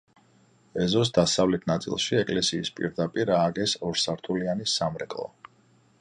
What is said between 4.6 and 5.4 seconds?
სამრეკლო.